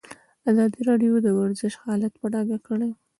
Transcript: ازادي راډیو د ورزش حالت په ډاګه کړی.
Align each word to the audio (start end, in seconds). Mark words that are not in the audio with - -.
ازادي 0.51 0.81
راډیو 0.89 1.13
د 1.21 1.27
ورزش 1.39 1.73
حالت 1.83 2.13
په 2.21 2.25
ډاګه 2.33 2.57
کړی. 2.67 2.91